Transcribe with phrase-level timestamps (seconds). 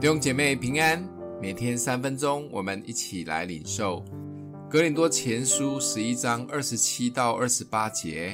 [0.00, 1.04] 弟兄姐妹平安，
[1.42, 4.00] 每天三分钟，我们一起来领受
[4.70, 8.32] 格林多前书十一章二十七到二十八节。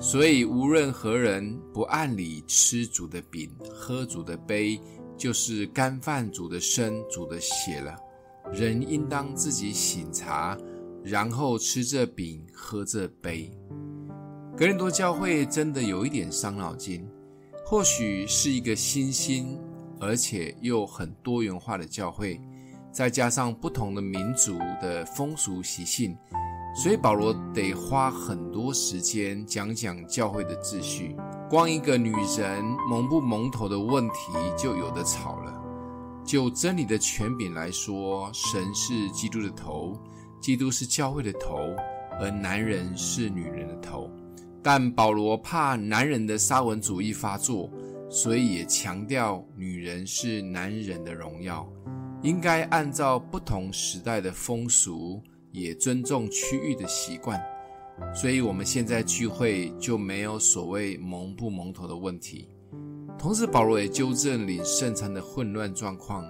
[0.00, 4.80] 所以无论何人不按理吃主的饼，喝主的杯，
[5.14, 7.94] 就是干犯主的身、主的血了。
[8.50, 10.56] 人应当自己省察，
[11.02, 13.52] 然后吃这饼，喝这杯。
[14.56, 17.06] 格林多教会真的有一点伤脑筋，
[17.62, 19.60] 或许是一个新兴。
[20.00, 22.40] 而且又很多元化的教会，
[22.92, 26.16] 再加上不同的民族的风俗习性，
[26.76, 31.16] 所以保罗得花很多时间讲讲教会的秩序。
[31.48, 35.62] 光一个女人蒙不蒙头的问题就有的吵了。
[36.24, 39.92] 就真理的权柄来说，神是基督的头，
[40.40, 41.58] 基督是教会的头，
[42.18, 44.10] 而男人是女人的头。
[44.62, 47.70] 但保罗怕男人的沙文主义发作。
[48.14, 51.68] 所以也强调，女人是男人的荣耀，
[52.22, 55.20] 应该按照不同时代的风俗，
[55.50, 57.42] 也尊重区域的习惯。
[58.14, 62.48] 所以，我们现在聚会就没有所谓蒙不蒙头的问题。
[63.18, 66.24] 同时，保罗也纠正领圣餐的混乱状况。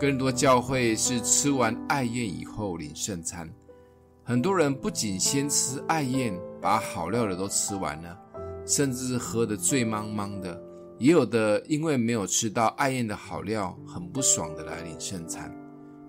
[0.00, 3.52] 更多教会是吃完爱宴以后领圣餐，
[4.24, 8.18] 很多人不仅先吃爱宴，把好料的都吃完了，
[8.64, 10.71] 甚至喝得醉茫茫的。
[11.02, 15.52] 也有的因为没有吃到爱宴的好料，很不爽的来领圣餐。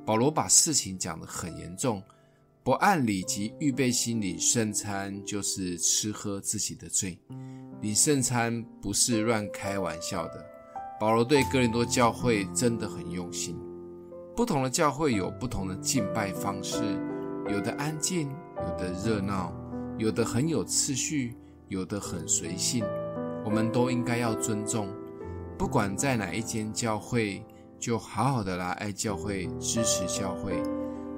[0.06, 2.00] 保罗把事情讲得很严重，
[2.64, 7.18] 不按理及预备心领圣餐，就是吃喝自己的罪。
[7.82, 10.46] 领圣餐不是乱开玩笑的。
[11.00, 13.58] 保罗对哥林多教会真的很用心。
[14.36, 16.78] 不同的教会有不同的敬拜方式，
[17.50, 19.52] 有的安静，有的热闹，
[19.98, 21.36] 有的很有次序，
[21.68, 22.86] 有的很随性。
[23.46, 24.88] 我们都应该要尊重，
[25.58, 27.44] 不管在哪一间教会，
[27.80, 30.62] 就好好的来爱教会、支持教会。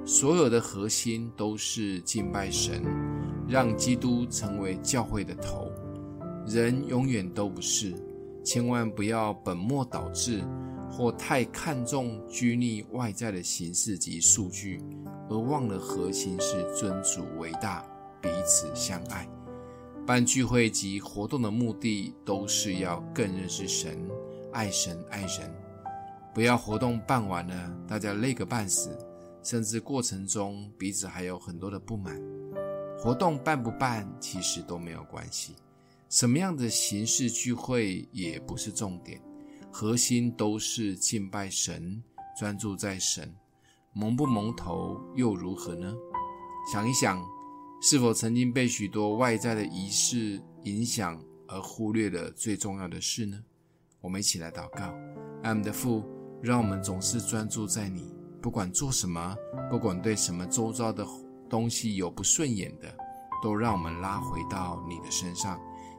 [0.04, 2.82] 所有的核心都是敬拜神，
[3.48, 5.70] 让基督成为教会的头。
[6.46, 7.92] 人永远都不是，
[8.44, 10.44] 千万不要本末倒置，
[10.90, 14.80] 或太看重拘泥外在的形式及数据，
[15.28, 17.84] 而忘了核心是尊主为大，
[18.20, 19.28] 彼此相爱。
[20.06, 24.08] 办聚会及活动的目的都是要更认识神、
[24.52, 25.52] 爱神、爱人。
[26.32, 28.96] 不要活动办完了，大家累个半死，
[29.42, 32.16] 甚至过程中彼此还有很多的不满。
[32.96, 35.56] 活动办不办其实都没有关系，
[36.08, 39.20] 什么样的形式聚会也不是重点，
[39.72, 42.00] 核心都是敬拜神，
[42.38, 43.34] 专注在神。
[43.92, 45.92] 蒙不蒙头又如何呢？
[46.72, 47.35] 想一想。
[47.88, 53.40] 是否曾经被许多外在的仪式影响而忽略了最重要的事呢？
[54.00, 54.92] 我们一起来祷告。
[55.44, 56.04] 爱我们的父，
[56.42, 59.36] 让我们总是专注在你，不管做什么，
[59.70, 61.06] 不管对什么周遭的
[61.48, 62.92] 东西有不顺眼的，
[63.40, 65.56] 都让我们拉回到你的身上，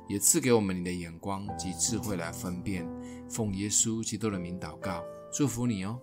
[0.10, 2.86] 也赐给我们你的眼光及智慧来分辨。
[3.30, 5.98] 奉耶稣基督的名祷告，祝福你哦。